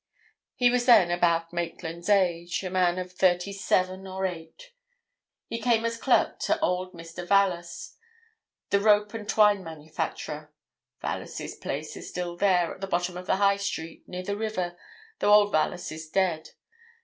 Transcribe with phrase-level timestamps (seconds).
[0.55, 4.71] He was then about Maitland's age—a man of thirty seven or eight.
[5.47, 7.23] He came as clerk to old Mr.
[7.27, 7.97] Vallas,
[8.71, 10.51] the rope and twine manufacturer:
[11.03, 14.75] Vallas's place is still there, at the bottom of the High Street, near the river,
[15.19, 16.49] though old Vallas is dead.